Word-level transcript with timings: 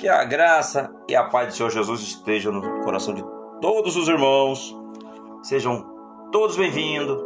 Que 0.00 0.08
a 0.08 0.24
graça 0.24 0.90
e 1.06 1.14
a 1.14 1.22
paz 1.24 1.48
do 1.48 1.54
Senhor 1.54 1.68
Jesus 1.68 2.00
estejam 2.00 2.50
no 2.50 2.82
coração 2.82 3.12
de 3.12 3.22
todos 3.60 3.96
os 3.96 4.08
irmãos. 4.08 4.74
Sejam 5.42 5.84
todos 6.32 6.56
bem-vindos 6.56 7.22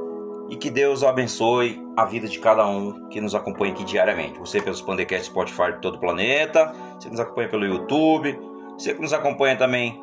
e 0.50 0.56
que 0.56 0.70
Deus 0.70 1.04
abençoe 1.04 1.80
a 1.96 2.04
vida 2.04 2.26
de 2.26 2.40
cada 2.40 2.66
um 2.66 3.08
que 3.10 3.20
nos 3.20 3.32
acompanha 3.32 3.72
aqui 3.72 3.84
diariamente. 3.84 4.40
Você 4.40 4.60
pelos 4.60 4.82
Pandecast 4.82 5.26
Spotify 5.26 5.74
de 5.74 5.82
todo 5.82 5.94
o 5.94 6.00
planeta, 6.00 6.74
você 6.98 7.08
nos 7.08 7.20
acompanha 7.20 7.48
pelo 7.48 7.64
YouTube, 7.64 8.36
você 8.76 8.92
que 8.92 9.00
nos 9.00 9.12
acompanha 9.12 9.56
também 9.56 10.02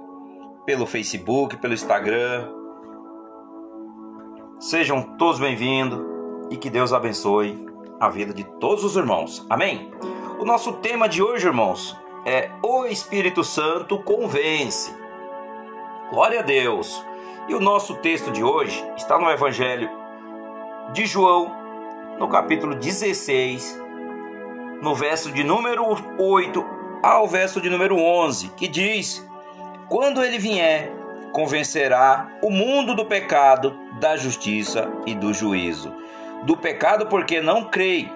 pelo 0.66 0.86
Facebook, 0.86 1.58
pelo 1.58 1.74
Instagram. 1.74 2.48
Sejam 4.62 5.18
todos 5.18 5.42
bem-vindos 5.42 6.00
e 6.50 6.56
que 6.56 6.70
Deus 6.70 6.94
abençoe 6.94 7.68
a 8.00 8.08
vida 8.08 8.34
de 8.34 8.46
todos 8.62 8.86
os 8.86 8.96
irmãos. 8.96 9.46
Amém? 9.50 9.92
O 10.40 10.46
nosso 10.46 10.72
tema 10.78 11.10
de 11.10 11.22
hoje, 11.22 11.46
irmãos, 11.46 12.00
é 12.25 12.50
O 12.61 12.86
Espírito 12.86 13.43
Santo 13.43 13.98
convence. 14.00 14.96
Glória 16.10 16.39
a 16.39 16.43
Deus. 16.43 17.06
E 17.48 17.56
o 17.56 17.60
nosso 17.60 17.96
texto 17.96 18.32
de 18.32 18.43
hoje 18.43 18.84
está 18.96 19.18
no 19.18 19.29
Evangelho 19.29 19.89
de 20.93 21.06
João, 21.06 21.52
no 22.20 22.28
capítulo 22.28 22.76
16, 22.76 23.82
no 24.82 24.93
verso 24.93 25.32
de 25.32 25.43
número 25.43 25.84
8 26.18 26.65
ao 27.02 27.28
verso 27.28 27.60
de 27.60 27.70
número 27.70 27.98
11, 27.98 28.50
que 28.50 28.68
diz: 28.68 29.28
Quando 29.90 30.24
ele 30.24 30.38
vier, 30.38 30.92
convencerá 31.32 32.30
o 32.42 32.50
mundo 32.50 32.94
do 32.94 33.06
pecado, 33.06 33.76
da 34.00 34.16
justiça 34.16 34.92
e 35.06 35.16
do 35.16 35.34
juízo 35.34 36.02
do 36.44 36.58
pecado 36.58 37.06
porque 37.08 37.40
não 37.42 37.66
creio 37.66 38.09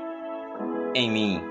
em 0.94 1.10
mim, 1.10 1.44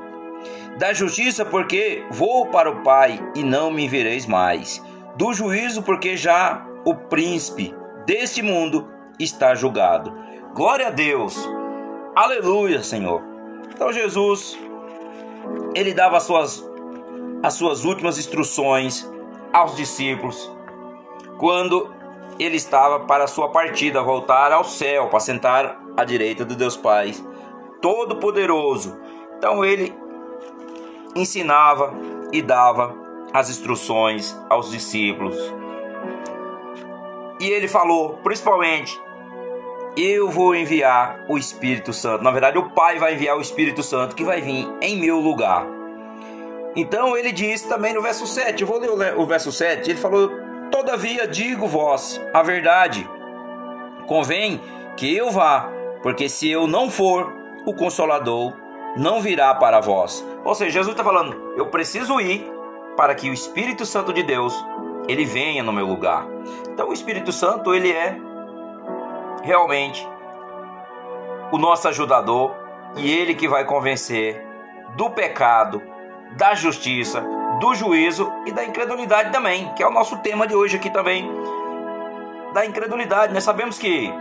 da 0.79 0.93
justiça 0.93 1.45
porque 1.45 2.05
vou 2.11 2.47
para 2.47 2.71
o 2.71 2.83
Pai 2.83 3.21
e 3.35 3.43
não 3.43 3.71
me 3.71 3.89
vereis 3.89 4.27
mais, 4.27 4.83
do 5.17 5.33
juízo 5.33 5.83
porque 5.83 6.17
já 6.17 6.67
o 6.85 6.95
príncipe 6.95 7.75
deste 8.05 8.43
mundo 8.43 8.89
está 9.19 9.55
julgado. 9.55 10.13
Glória 10.55 10.89
a 10.89 10.91
Deus. 10.91 11.49
Aleluia, 12.15 12.83
Senhor. 12.83 13.23
Então 13.75 13.93
Jesus 13.93 14.59
ele 15.75 15.93
dava 15.93 16.17
as 16.17 16.23
suas 16.23 16.65
as 17.43 17.55
suas 17.55 17.85
últimas 17.85 18.19
instruções 18.19 19.09
aos 19.53 19.77
discípulos 19.77 20.51
quando 21.39 21.93
ele 22.39 22.57
estava 22.57 23.01
para 23.01 23.25
a 23.25 23.29
sua 23.29 23.51
partida, 23.51 24.03
voltar 24.03 24.51
ao 24.51 24.65
céu, 24.65 25.09
para 25.09 25.21
sentar 25.21 25.79
à 25.97 26.05
direita 26.05 26.45
do 26.45 26.57
Deus 26.57 26.77
Pai 26.77 27.13
Todo-Poderoso. 27.81 28.99
Então 29.37 29.65
ele 29.65 29.95
ensinava 31.15 31.95
e 32.33 32.43
dava 32.43 32.95
as 33.33 33.51
instruções 33.51 34.37
aos 34.49 34.71
discípulos. 34.71 35.37
E 37.41 37.49
ele 37.49 37.69
falou, 37.69 38.19
principalmente, 38.23 38.99
eu 39.97 40.29
vou 40.31 40.55
enviar 40.55 41.25
o 41.29 41.37
Espírito 41.37 41.93
Santo. 41.93 42.23
Na 42.25 42.31
verdade, 42.31 42.59
o 42.59 42.71
Pai 42.71 42.99
vai 42.99 43.15
enviar 43.15 43.37
o 43.37 43.41
Espírito 43.41 43.83
Santo 43.83 44.17
que 44.17 44.25
vai 44.25 44.41
vir 44.41 44.69
em 44.81 44.97
meu 44.97 45.21
lugar. 45.21 45.67
Então 46.77 47.17
ele 47.17 47.31
disse 47.31 47.69
também 47.69 47.95
no 47.95 48.03
verso 48.03 48.27
7, 48.27 48.61
eu 48.61 48.67
vou 48.67 48.79
ler 48.79 49.17
o 49.17 49.27
verso 49.27 49.53
7, 49.53 49.91
ele 49.91 49.99
falou: 49.99 50.31
Todavia 50.71 51.27
digo 51.27 51.69
vós 51.69 52.21
a 52.33 52.43
verdade, 52.43 53.09
convém 54.09 54.61
que 54.97 55.15
eu 55.15 55.31
vá, 55.31 55.71
porque 56.03 56.29
se 56.29 56.51
eu 56.51 56.67
não 56.67 56.91
for, 56.91 57.33
o 57.65 57.73
Consolador 57.73 58.64
não 58.97 59.21
virá 59.21 59.55
para 59.55 59.81
vós. 59.81 60.25
Ou 60.45 60.55
seja, 60.55 60.71
Jesus 60.71 60.93
está 60.93 61.05
falando: 61.05 61.55
eu 61.57 61.67
preciso 61.67 62.21
ir 62.21 62.51
para 62.97 63.15
que 63.15 63.29
o 63.29 63.33
Espírito 63.33 63.85
Santo 63.85 64.13
de 64.13 64.23
Deus 64.23 64.55
ele 65.09 65.25
venha 65.25 65.63
no 65.63 65.73
meu 65.73 65.87
lugar. 65.87 66.27
Então, 66.69 66.89
o 66.89 66.93
Espírito 66.93 67.33
Santo 67.33 67.75
ele 67.75 67.91
é 67.91 68.17
realmente 69.43 70.07
o 71.53 71.59
nosso 71.59 71.89
ajudador 71.89 72.55
e 72.97 73.11
ele 73.13 73.35
que 73.35 73.49
vai 73.49 73.65
convencer 73.65 74.45
do 74.97 75.11
pecado, 75.11 75.83
da 76.37 76.55
justiça, 76.55 77.25
do 77.61 77.75
juízo 77.75 78.33
e 78.47 78.53
da 78.53 78.65
incredulidade 78.65 79.31
também, 79.31 79.73
que 79.75 79.83
é 79.83 79.87
o 79.87 79.93
nosso 79.93 80.17
tema 80.19 80.47
de 80.47 80.55
hoje 80.55 80.77
aqui 80.77 80.91
também. 80.91 81.31
Da 82.53 82.65
incredulidade, 82.65 83.35
nós 83.35 83.43
sabemos 83.43 83.79
que 83.79 84.13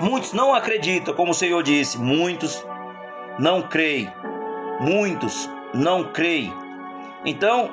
Muitos 0.00 0.32
não 0.32 0.54
acreditam, 0.54 1.12
como 1.12 1.32
o 1.32 1.34
Senhor 1.34 1.62
disse, 1.62 1.98
muitos 1.98 2.64
não 3.40 3.62
creem, 3.62 4.12
muitos 4.80 5.50
não 5.72 6.04
creem. 6.04 6.52
Então, 7.24 7.70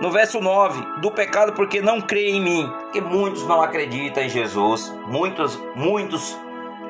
no 0.00 0.10
verso 0.10 0.40
9, 0.40 1.00
do 1.02 1.10
pecado 1.10 1.52
porque 1.52 1.82
não 1.82 2.00
creem 2.00 2.36
em 2.36 2.40
mim, 2.40 2.72
porque 2.80 3.00
muitos 3.02 3.46
não 3.46 3.60
acreditam 3.60 4.24
em 4.24 4.28
Jesus, 4.30 4.90
muitos, 5.06 5.60
muitos 5.74 6.34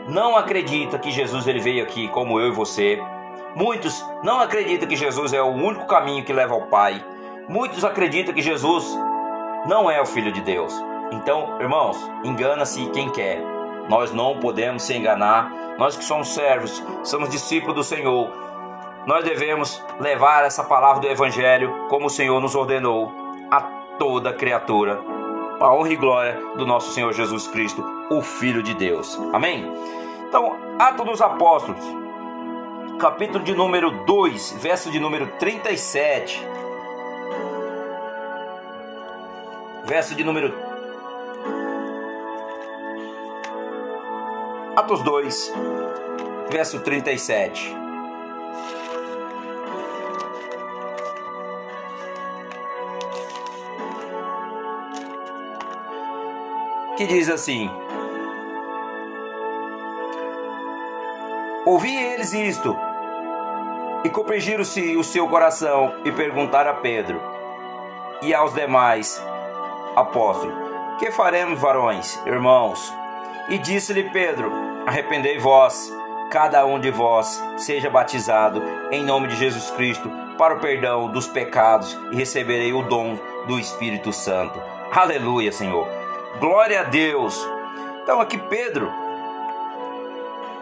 não 0.08 0.36
acreditam 0.36 1.00
que 1.00 1.10
Jesus 1.10 1.48
ele 1.48 1.58
veio 1.58 1.82
aqui 1.82 2.06
como 2.08 2.38
eu 2.38 2.46
e 2.46 2.52
você. 2.52 3.02
Muitos 3.56 4.04
não 4.22 4.38
acreditam 4.38 4.88
que 4.88 4.94
Jesus 4.94 5.32
é 5.32 5.42
o 5.42 5.46
único 5.46 5.84
caminho 5.86 6.24
que 6.24 6.32
leva 6.32 6.54
ao 6.54 6.66
Pai. 6.68 7.04
Muitos 7.48 7.84
acreditam 7.84 8.32
que 8.32 8.42
Jesus 8.42 8.96
não 9.66 9.90
é 9.90 10.00
o 10.00 10.06
Filho 10.06 10.30
de 10.30 10.42
Deus. 10.42 10.72
Então, 11.10 11.60
irmãos, 11.60 11.96
engana-se 12.22 12.86
quem 12.90 13.10
quer. 13.10 13.55
Nós 13.88 14.12
não 14.12 14.38
podemos 14.38 14.82
se 14.82 14.94
enganar. 14.94 15.50
Nós 15.78 15.96
que 15.96 16.04
somos 16.04 16.28
servos, 16.34 16.82
somos 17.04 17.28
discípulos 17.28 17.74
do 17.74 17.84
Senhor. 17.84 18.30
Nós 19.06 19.24
devemos 19.24 19.82
levar 20.00 20.44
essa 20.44 20.64
palavra 20.64 21.00
do 21.00 21.08
Evangelho 21.08 21.86
como 21.88 22.06
o 22.06 22.10
Senhor 22.10 22.40
nos 22.40 22.54
ordenou 22.54 23.12
a 23.50 23.60
toda 23.98 24.32
criatura. 24.32 24.98
A 25.60 25.72
honra 25.72 25.90
e 25.90 25.96
glória 25.96 26.40
do 26.56 26.66
nosso 26.66 26.92
Senhor 26.92 27.12
Jesus 27.12 27.46
Cristo, 27.46 27.84
o 28.10 28.20
Filho 28.20 28.62
de 28.62 28.74
Deus. 28.74 29.18
Amém? 29.32 29.70
Então, 30.28 30.56
Atos 30.78 31.06
dos 31.06 31.22
Apóstolos, 31.22 31.82
capítulo 32.98 33.44
de 33.44 33.54
número 33.54 33.90
2, 34.04 34.56
verso 34.60 34.90
de 34.90 34.98
número 34.98 35.28
37. 35.38 36.44
Verso 39.84 40.16
de 40.16 40.24
número 40.24 40.52
Atos 44.86 45.02
2, 45.02 45.52
verso 46.48 46.78
37. 46.78 47.76
Que 56.96 57.04
diz 57.04 57.28
assim: 57.28 57.68
Ouvi 61.64 61.92
eles 61.92 62.32
isto, 62.32 62.76
e 64.04 64.10
compungiram-se 64.10 64.96
o 64.96 65.02
seu 65.02 65.26
coração, 65.26 65.96
e 66.04 66.12
perguntaram 66.12 66.70
a 66.70 66.74
Pedro 66.74 67.20
e 68.22 68.32
aos 68.32 68.54
demais 68.54 69.20
apóstolos: 69.96 70.54
Que 71.00 71.10
faremos, 71.10 71.58
varões, 71.58 72.24
irmãos? 72.24 72.94
E 73.48 73.58
disse-lhe 73.58 74.10
Pedro: 74.10 74.65
Arrependei 74.86 75.36
vós, 75.36 75.92
cada 76.30 76.64
um 76.64 76.78
de 76.78 76.92
vós, 76.92 77.42
seja 77.56 77.90
batizado 77.90 78.62
em 78.92 79.02
nome 79.02 79.26
de 79.26 79.34
Jesus 79.34 79.68
Cristo 79.72 80.08
para 80.38 80.54
o 80.54 80.60
perdão 80.60 81.10
dos 81.10 81.26
pecados 81.26 81.98
e 82.12 82.14
receberei 82.14 82.72
o 82.72 82.82
dom 82.82 83.18
do 83.48 83.58
Espírito 83.58 84.12
Santo. 84.12 84.62
Aleluia, 84.92 85.50
Senhor. 85.50 85.88
Glória 86.38 86.82
a 86.82 86.84
Deus. 86.84 87.36
Então 88.00 88.20
aqui 88.20 88.38
Pedro, 88.38 88.92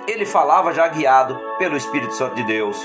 ele 0.08 0.24
falava 0.24 0.72
já 0.72 0.88
guiado 0.88 1.38
pelo 1.58 1.76
Espírito 1.76 2.14
Santo 2.14 2.34
de 2.34 2.44
Deus. 2.44 2.80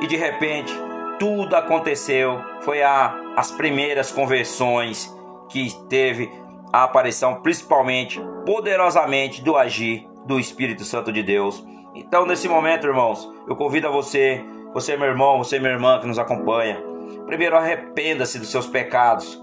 E 0.00 0.06
de 0.06 0.16
repente, 0.16 0.72
tudo 1.18 1.56
aconteceu. 1.56 2.40
Foi 2.60 2.84
a, 2.84 3.12
as 3.34 3.50
primeiras 3.50 4.12
conversões 4.12 5.12
que 5.48 5.74
teve 5.88 6.30
a 6.72 6.84
aparição, 6.84 7.42
principalmente, 7.42 8.20
poderosamente, 8.44 9.42
do 9.42 9.56
agir 9.56 10.06
do 10.26 10.38
Espírito 10.38 10.84
Santo 10.84 11.12
de 11.12 11.22
Deus. 11.22 11.64
Então, 11.94 12.26
nesse 12.26 12.48
momento, 12.48 12.86
irmãos, 12.86 13.32
eu 13.48 13.56
convido 13.56 13.86
a 13.86 13.90
você, 13.90 14.44
você, 14.74 14.96
meu 14.96 15.08
irmão, 15.08 15.38
você, 15.38 15.58
minha 15.58 15.72
irmã 15.72 15.98
que 15.98 16.06
nos 16.06 16.18
acompanha, 16.18 16.82
primeiro 17.24 17.56
arrependa-se 17.56 18.38
dos 18.38 18.50
seus 18.50 18.66
pecados 18.66 19.42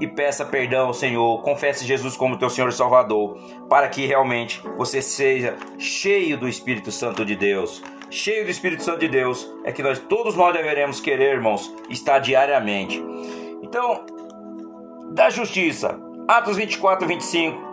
e 0.00 0.06
peça 0.06 0.44
perdão 0.44 0.88
ao 0.88 0.94
Senhor, 0.94 1.40
confesse 1.42 1.86
Jesus 1.86 2.16
como 2.16 2.38
teu 2.38 2.50
Senhor 2.50 2.68
e 2.68 2.72
Salvador, 2.72 3.38
para 3.68 3.88
que 3.88 4.06
realmente 4.06 4.60
você 4.76 5.00
seja 5.00 5.56
cheio 5.78 6.36
do 6.36 6.48
Espírito 6.48 6.90
Santo 6.90 7.24
de 7.24 7.36
Deus. 7.36 7.82
Cheio 8.10 8.44
do 8.44 8.50
Espírito 8.50 8.82
Santo 8.82 8.98
de 8.98 9.08
Deus 9.08 9.48
é 9.64 9.70
que 9.70 9.82
nós 9.82 9.98
todos 9.98 10.34
nós 10.34 10.52
deveremos 10.52 11.00
querer, 11.00 11.34
irmãos, 11.34 11.72
estar 11.88 12.18
diariamente. 12.18 13.02
Então, 13.62 14.04
da 15.12 15.30
justiça, 15.30 15.98
Atos 16.26 16.56
24, 16.56 17.06
25 17.06 17.71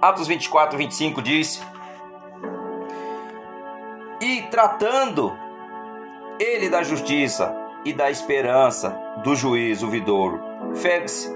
Atos 0.00 0.28
24, 0.28 0.78
25 0.78 1.22
diz: 1.22 1.62
E 4.20 4.42
tratando 4.42 5.36
ele 6.38 6.68
da 6.68 6.82
justiça, 6.82 7.54
e 7.84 7.92
da 7.92 8.10
esperança 8.10 8.90
do 9.24 9.34
juízo 9.34 9.88
vidouro. 9.88 10.40
Félix, 10.74 11.32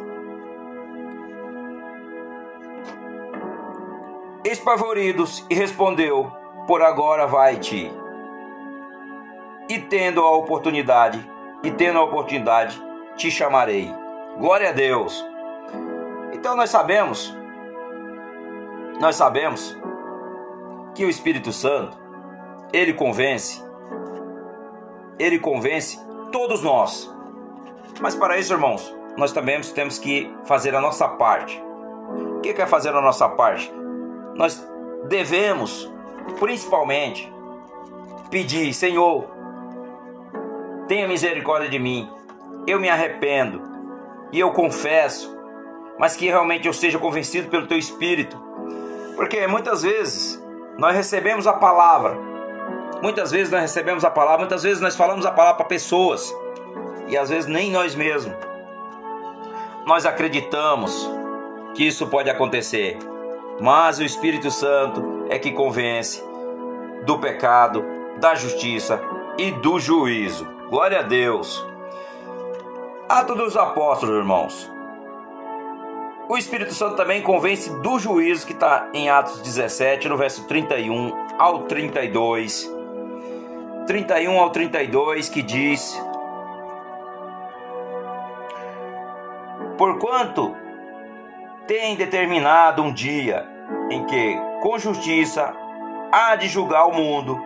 espavoridos, 4.44 5.44
e 5.50 5.54
respondeu: 5.54 6.30
Por 6.66 6.82
agora 6.82 7.26
vai-te. 7.26 7.92
E 9.68 9.78
tendo 9.78 10.20
a 10.20 10.36
oportunidade, 10.36 11.28
e 11.62 11.70
tendo 11.70 11.98
a 11.98 12.04
oportunidade, 12.04 12.80
te 13.16 13.30
chamarei. 13.30 13.92
Glória 14.38 14.68
a 14.68 14.72
Deus. 14.72 15.24
Então 16.32 16.56
nós 16.56 16.70
sabemos, 16.70 17.34
nós 19.02 19.16
sabemos 19.16 19.76
que 20.94 21.04
o 21.04 21.10
Espírito 21.10 21.52
Santo, 21.52 21.98
ele 22.72 22.94
convence, 22.94 23.60
ele 25.18 25.40
convence 25.40 25.98
todos 26.30 26.62
nós. 26.62 27.12
Mas 28.00 28.14
para 28.14 28.38
isso, 28.38 28.52
irmãos, 28.52 28.96
nós 29.16 29.32
também 29.32 29.60
temos 29.60 29.98
que 29.98 30.32
fazer 30.44 30.72
a 30.76 30.80
nossa 30.80 31.08
parte. 31.08 31.60
O 32.36 32.40
que 32.42 32.50
é 32.50 32.64
fazer 32.64 32.90
a 32.90 33.00
nossa 33.00 33.28
parte? 33.28 33.74
Nós 34.36 34.64
devemos, 35.08 35.92
principalmente, 36.38 37.28
pedir: 38.30 38.72
Senhor, 38.72 39.26
tenha 40.86 41.08
misericórdia 41.08 41.68
de 41.68 41.78
mim. 41.80 42.08
Eu 42.68 42.78
me 42.78 42.88
arrependo 42.88 43.62
e 44.30 44.38
eu 44.38 44.52
confesso, 44.52 45.36
mas 45.98 46.14
que 46.14 46.26
realmente 46.26 46.68
eu 46.68 46.72
seja 46.72 47.00
convencido 47.00 47.48
pelo 47.48 47.66
Teu 47.66 47.76
Espírito. 47.76 48.51
Porque 49.16 49.46
muitas 49.46 49.82
vezes 49.82 50.42
nós 50.78 50.94
recebemos 50.94 51.46
a 51.46 51.52
palavra, 51.52 52.16
muitas 53.02 53.30
vezes 53.30 53.52
nós 53.52 53.62
recebemos 53.62 54.04
a 54.04 54.10
palavra, 54.10 54.38
muitas 54.38 54.62
vezes 54.62 54.80
nós 54.80 54.96
falamos 54.96 55.26
a 55.26 55.30
palavra 55.30 55.56
para 55.56 55.66
pessoas 55.66 56.34
e 57.08 57.16
às 57.16 57.28
vezes 57.28 57.46
nem 57.46 57.70
nós 57.70 57.94
mesmos 57.94 58.34
nós 59.86 60.06
acreditamos 60.06 61.10
que 61.74 61.86
isso 61.86 62.06
pode 62.06 62.30
acontecer, 62.30 62.98
mas 63.60 63.98
o 63.98 64.04
Espírito 64.04 64.50
Santo 64.50 65.26
é 65.28 65.38
que 65.38 65.50
convence 65.50 66.22
do 67.04 67.18
pecado, 67.18 67.84
da 68.18 68.34
justiça 68.34 69.00
e 69.38 69.50
do 69.50 69.80
juízo. 69.80 70.46
Glória 70.68 71.00
a 71.00 71.02
Deus. 71.02 71.66
Atos 73.08 73.36
dos 73.36 73.56
Apóstolos, 73.56 74.16
irmãos. 74.16 74.71
O 76.28 76.38
Espírito 76.38 76.72
Santo 76.72 76.96
também 76.96 77.20
convence 77.20 77.68
do 77.80 77.98
juízo 77.98 78.46
que 78.46 78.52
está 78.52 78.88
em 78.94 79.10
Atos 79.10 79.40
17, 79.42 80.08
no 80.08 80.16
verso 80.16 80.46
31 80.46 81.12
ao 81.36 81.64
32. 81.64 82.72
31 83.86 84.38
ao 84.38 84.50
32, 84.50 85.28
que 85.28 85.42
diz: 85.42 86.00
Porquanto 89.76 90.54
tem 91.66 91.96
determinado 91.96 92.82
um 92.82 92.92
dia 92.92 93.46
em 93.90 94.04
que, 94.06 94.36
com 94.62 94.78
justiça, 94.78 95.52
há 96.12 96.36
de 96.36 96.46
julgar 96.48 96.86
o 96.86 96.94
mundo 96.94 97.38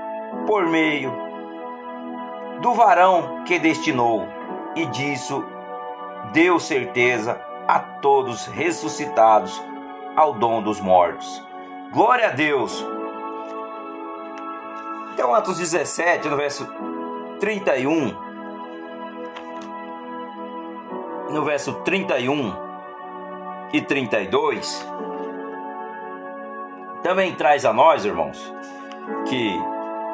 por 0.46 0.66
meio 0.66 1.12
do 2.60 2.74
varão 2.74 3.42
que 3.44 3.58
destinou, 3.58 4.28
e 4.74 4.84
disso 4.86 5.42
deu 6.32 6.60
certeza 6.60 7.45
a 7.66 7.78
todos 7.78 8.46
ressuscitados 8.46 9.62
ao 10.14 10.32
dom 10.32 10.62
dos 10.62 10.80
mortos. 10.80 11.42
Glória 11.92 12.28
a 12.28 12.30
Deus! 12.30 12.84
Então, 15.12 15.34
Atos 15.34 15.58
17, 15.58 16.28
no 16.28 16.36
verso 16.36 16.66
31, 17.40 18.14
no 21.30 21.42
verso 21.42 21.72
31 21.82 22.52
e 23.72 23.80
32, 23.80 24.86
também 27.02 27.34
traz 27.34 27.64
a 27.64 27.72
nós, 27.72 28.04
irmãos, 28.04 28.52
que 29.28 29.58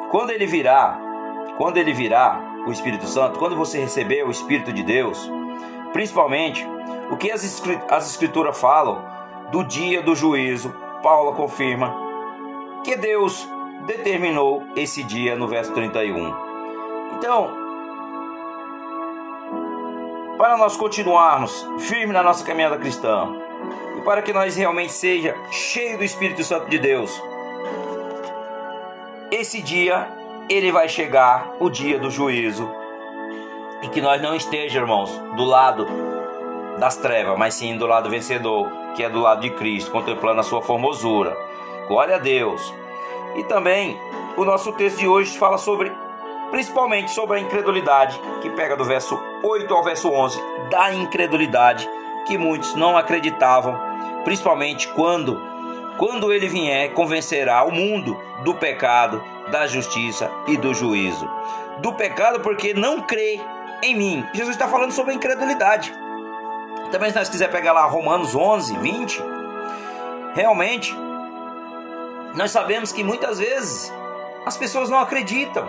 quando 0.09 0.29
ele 0.29 0.45
virá, 0.45 0.97
quando 1.57 1.77
ele 1.77 1.91
virá, 1.91 2.39
o 2.65 2.71
Espírito 2.71 3.05
Santo, 3.05 3.39
quando 3.39 3.55
você 3.55 3.79
receber 3.79 4.25
o 4.25 4.31
Espírito 4.31 4.71
de 4.71 4.83
Deus, 4.83 5.29
principalmente 5.91 6.65
o 7.09 7.17
que 7.17 7.31
as 7.31 7.43
Escrituras 7.43 8.59
falam 8.59 9.03
do 9.51 9.63
dia 9.63 10.01
do 10.01 10.15
juízo, 10.15 10.73
Paulo 11.01 11.33
confirma 11.33 11.93
que 12.83 12.95
Deus 12.95 13.47
determinou 13.85 14.63
esse 14.75 15.03
dia 15.03 15.35
no 15.35 15.47
verso 15.47 15.71
31. 15.73 16.33
Então, 17.17 17.51
para 20.37 20.57
nós 20.57 20.75
continuarmos 20.75 21.67
firmes 21.79 22.13
na 22.13 22.23
nossa 22.23 22.43
caminhada 22.43 22.77
cristã 22.77 23.29
e 23.97 24.01
para 24.01 24.21
que 24.21 24.33
nós 24.33 24.55
realmente 24.55 24.91
seja 24.91 25.35
cheio 25.51 25.97
do 25.97 26.03
Espírito 26.03 26.43
Santo 26.43 26.69
de 26.69 26.79
Deus. 26.79 27.21
Esse 29.31 29.61
dia 29.61 30.07
ele 30.49 30.71
vai 30.71 30.89
chegar, 30.89 31.53
o 31.59 31.69
dia 31.69 31.97
do 31.97 32.09
juízo, 32.09 32.69
e 33.81 33.87
que 33.87 34.01
nós 34.01 34.21
não 34.21 34.35
esteja, 34.35 34.79
irmãos, 34.79 35.09
do 35.35 35.43
lado 35.43 35.87
das 36.77 36.95
trevas, 36.97 37.37
mas 37.37 37.53
sim 37.53 37.77
do 37.77 37.85
lado 37.85 38.09
vencedor, 38.09 38.69
que 38.95 39.03
é 39.03 39.09
do 39.09 39.21
lado 39.21 39.41
de 39.41 39.49
Cristo, 39.51 39.91
contemplando 39.91 40.41
a 40.41 40.43
sua 40.43 40.61
formosura. 40.61 41.35
Glória 41.87 42.15
a 42.15 42.19
Deus. 42.19 42.73
E 43.35 43.43
também 43.43 43.99
o 44.37 44.45
nosso 44.45 44.71
texto 44.73 44.99
de 44.99 45.07
hoje 45.07 45.37
fala 45.37 45.57
sobre 45.57 45.91
principalmente 46.51 47.11
sobre 47.11 47.37
a 47.37 47.41
incredulidade, 47.41 48.19
que 48.41 48.49
pega 48.51 48.77
do 48.77 48.85
verso 48.85 49.19
8 49.43 49.73
ao 49.73 49.83
verso 49.83 50.09
11, 50.09 50.39
da 50.69 50.93
incredulidade 50.93 51.89
que 52.27 52.37
muitos 52.37 52.75
não 52.75 52.95
acreditavam, 52.95 53.75
principalmente 54.23 54.87
quando 54.89 55.41
quando 55.97 56.33
ele 56.33 56.47
vier 56.47 56.91
convencerá 56.93 57.63
o 57.63 57.71
mundo 57.71 58.19
do 58.43 58.55
pecado, 58.55 59.23
da 59.51 59.67
justiça 59.67 60.31
e 60.47 60.57
do 60.57 60.73
juízo. 60.73 61.29
Do 61.79 61.93
pecado 61.93 62.39
porque 62.39 62.73
não 62.73 63.01
crê 63.01 63.39
em 63.81 63.95
mim. 63.95 64.25
Jesus 64.33 64.55
está 64.55 64.67
falando 64.67 64.91
sobre 64.91 65.11
a 65.11 65.15
incredulidade. 65.15 65.93
Também 66.93 67.09
se 67.09 67.17
nós 67.17 67.27
quiser 67.27 67.49
pegar 67.49 67.73
lá 67.73 67.85
Romanos 67.85 68.35
11, 68.35 68.77
20, 68.77 69.19
realmente 70.35 70.95
nós 72.35 72.51
sabemos 72.51 72.91
que 72.91 73.03
muitas 73.03 73.39
vezes 73.39 73.91
as 74.45 74.55
pessoas 74.55 74.91
não 74.91 74.99
acreditam 74.99 75.67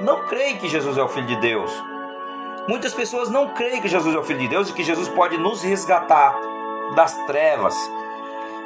não 0.00 0.24
creem 0.24 0.56
que 0.56 0.68
Jesus 0.68 0.98
é 0.98 1.02
o 1.04 1.08
Filho 1.08 1.28
de 1.28 1.36
Deus. 1.36 1.70
Muitas 2.68 2.92
pessoas 2.92 3.30
não 3.30 3.50
creem 3.54 3.80
que 3.80 3.86
Jesus 3.86 4.16
é 4.16 4.18
o 4.18 4.24
Filho 4.24 4.40
de 4.40 4.48
Deus 4.48 4.68
e 4.68 4.72
que 4.72 4.82
Jesus 4.82 5.08
pode 5.10 5.38
nos 5.38 5.62
resgatar 5.62 6.36
das 6.96 7.14
trevas. 7.26 7.76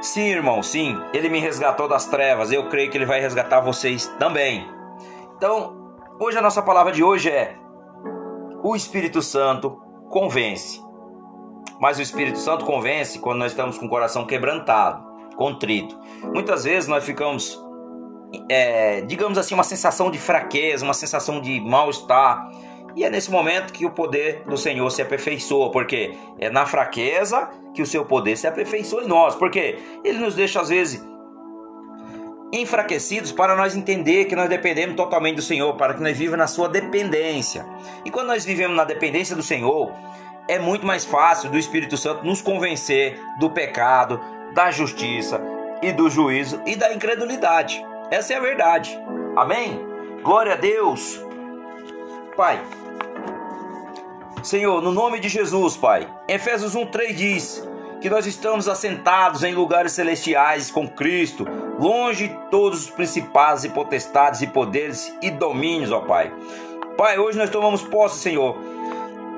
Sim, 0.00 0.28
irmão, 0.28 0.62
sim, 0.62 0.98
ele 1.12 1.28
me 1.28 1.40
resgatou 1.40 1.86
das 1.86 2.06
trevas. 2.06 2.50
Eu 2.50 2.70
creio 2.70 2.90
que 2.90 2.96
ele 2.96 3.04
vai 3.04 3.20
resgatar 3.20 3.60
vocês 3.60 4.06
também. 4.18 4.66
Então, 5.36 5.92
hoje 6.18 6.38
a 6.38 6.42
nossa 6.42 6.62
palavra 6.62 6.90
de 6.90 7.04
hoje 7.04 7.28
é: 7.28 7.54
o 8.62 8.74
Espírito 8.74 9.20
Santo 9.20 9.78
convence. 10.08 10.87
Mas 11.80 11.98
o 11.98 12.02
Espírito 12.02 12.38
Santo 12.38 12.64
convence 12.64 13.18
quando 13.18 13.38
nós 13.38 13.52
estamos 13.52 13.78
com 13.78 13.86
o 13.86 13.88
coração 13.88 14.26
quebrantado, 14.26 15.04
contrito. 15.36 15.98
Muitas 16.32 16.64
vezes 16.64 16.88
nós 16.88 17.04
ficamos 17.04 17.62
é, 18.48 19.00
digamos 19.02 19.38
assim, 19.38 19.54
uma 19.54 19.64
sensação 19.64 20.10
de 20.10 20.18
fraqueza, 20.18 20.84
uma 20.84 20.94
sensação 20.94 21.40
de 21.40 21.60
mal-estar. 21.60 22.50
E 22.96 23.04
é 23.04 23.10
nesse 23.10 23.30
momento 23.30 23.72
que 23.72 23.86
o 23.86 23.90
poder 23.90 24.42
do 24.46 24.56
Senhor 24.56 24.90
se 24.90 25.00
aperfeiçoa, 25.00 25.70
porque 25.70 26.14
é 26.38 26.50
na 26.50 26.66
fraqueza 26.66 27.48
que 27.72 27.80
o 27.80 27.86
seu 27.86 28.04
poder 28.04 28.36
se 28.36 28.46
aperfeiçoa 28.46 29.04
em 29.04 29.06
nós, 29.06 29.34
porque 29.34 29.78
ele 30.04 30.18
nos 30.18 30.34
deixa 30.34 30.60
às 30.60 30.68
vezes 30.68 31.04
enfraquecidos 32.52 33.30
para 33.30 33.54
nós 33.54 33.76
entender 33.76 34.24
que 34.24 34.34
nós 34.34 34.48
dependemos 34.48 34.96
totalmente 34.96 35.36
do 35.36 35.42
Senhor, 35.42 35.74
para 35.76 35.94
que 35.94 36.02
nós 36.02 36.16
vivamos 36.16 36.38
na 36.38 36.46
sua 36.46 36.68
dependência. 36.68 37.64
E 38.04 38.10
quando 38.10 38.28
nós 38.28 38.44
vivemos 38.44 38.76
na 38.76 38.84
dependência 38.84 39.36
do 39.36 39.42
Senhor, 39.42 39.92
é 40.48 40.58
muito 40.58 40.86
mais 40.86 41.04
fácil 41.04 41.50
do 41.50 41.58
Espírito 41.58 41.96
Santo 41.96 42.24
nos 42.24 42.40
convencer 42.40 43.20
do 43.38 43.50
pecado, 43.50 44.18
da 44.54 44.70
justiça 44.70 45.40
e 45.82 45.92
do 45.92 46.08
juízo 46.08 46.60
e 46.66 46.74
da 46.74 46.92
incredulidade. 46.92 47.84
Essa 48.10 48.32
é 48.32 48.36
a 48.36 48.40
verdade. 48.40 48.98
Amém? 49.36 49.86
Glória 50.22 50.54
a 50.54 50.56
Deus. 50.56 51.22
Pai. 52.34 52.60
Senhor, 54.42 54.80
no 54.80 54.90
nome 54.90 55.20
de 55.20 55.28
Jesus, 55.28 55.76
Pai. 55.76 56.08
Efésios 56.26 56.74
1:3 56.74 57.14
diz 57.14 57.68
que 58.00 58.08
nós 58.08 58.26
estamos 58.26 58.68
assentados 58.68 59.42
em 59.42 59.52
lugares 59.52 59.92
celestiais 59.92 60.70
com 60.70 60.88
Cristo, 60.88 61.44
longe 61.78 62.28
de 62.28 62.34
todos 62.50 62.84
os 62.84 62.90
principados 62.90 63.64
e 63.64 63.68
potestades 63.68 64.40
e 64.40 64.46
poderes 64.46 65.12
e 65.20 65.30
domínios, 65.30 65.90
ó 65.90 66.00
Pai. 66.00 66.32
Pai, 66.96 67.18
hoje 67.18 67.36
nós 67.36 67.50
tomamos 67.50 67.82
posse, 67.82 68.20
Senhor, 68.20 68.56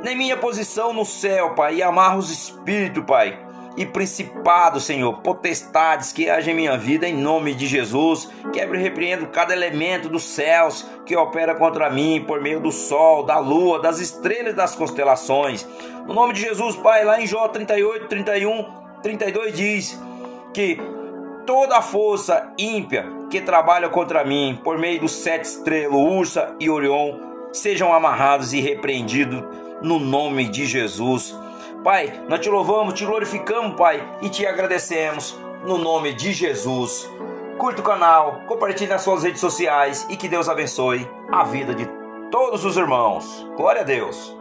na 0.03 0.15
minha 0.15 0.37
posição 0.37 0.93
no 0.93 1.05
céu, 1.05 1.55
Pai, 1.55 1.77
e 1.77 1.83
amarro 1.83 2.19
os 2.19 2.31
espíritos, 2.31 3.05
Pai 3.05 3.51
e 3.77 3.87
principados, 3.87 4.85
Senhor, 4.85 5.13
potestades 5.23 6.13
que 6.13 6.29
agem 6.29 6.53
em 6.53 6.57
minha 6.57 6.77
vida 6.77 7.09
em 7.09 7.15
nome 7.15 7.55
de 7.55 7.67
Jesus. 7.67 8.29
Quebre 8.53 8.79
e 8.79 8.83
repreendo 8.83 9.29
cada 9.29 9.55
elemento 9.55 10.09
dos 10.09 10.23
céus 10.23 10.87
que 11.07 11.17
opera 11.17 11.55
contra 11.55 11.89
mim 11.89 12.25
por 12.27 12.41
meio 12.41 12.61
do 12.61 12.73
sol, 12.73 13.25
da 13.25 13.39
lua, 13.39 13.81
das 13.81 13.99
estrelas 14.01 14.55
das 14.55 14.75
constelações. 14.75 15.67
No 16.07 16.15
nome 16.15 16.35
de 16.35 16.41
Jesus, 16.41 16.77
Pai, 16.77 17.05
lá 17.05 17.21
em 17.21 17.27
Jó 17.27 17.49
38, 17.49 18.09
31, 18.09 18.67
32 19.03 19.57
diz 19.57 20.01
que 20.53 20.79
toda 21.47 21.81
força 21.81 22.53
ímpia 22.59 23.07
que 23.31 23.41
trabalha 23.41 23.89
contra 23.89 24.25
mim 24.25 24.61
por 24.63 24.79
meio 24.79 25.01
dos 25.01 25.13
sete 25.13 25.45
estrelas, 25.45 25.95
Ursa 25.95 26.55
e 26.59 26.69
Orion, 26.69 27.15
sejam 27.53 27.93
amarrados 27.93 28.53
e 28.53 28.61
repreendidos 28.61 29.43
no 29.83 29.99
nome 29.99 30.49
de 30.49 30.67
Jesus. 30.67 31.37
Pai, 31.83 32.23
nós 32.29 32.41
te 32.41 32.51
louvamos, 32.51 32.95
te 32.95 33.05
glorificamos, 33.05 33.77
Pai, 33.77 34.07
e 34.21 34.29
te 34.29 34.47
agradecemos 34.47 35.39
no 35.65 35.79
nome 35.79 36.13
de 36.13 36.33
Jesus. 36.33 37.09
Curta 37.59 37.81
o 37.81 37.85
canal, 37.85 38.43
compartilhe 38.47 38.91
nas 38.91 39.03
suas 39.03 39.23
redes 39.23 39.41
sociais 39.41 40.07
e 40.09 40.17
que 40.17 40.29
Deus 40.29 40.49
abençoe 40.49 41.09
a 41.31 41.45
vida 41.45 41.75
de 41.75 41.87
todos 42.31 42.65
os 42.65 42.77
irmãos. 42.77 43.47
Glória 43.57 43.83
a 43.83 43.85
Deus. 43.85 44.40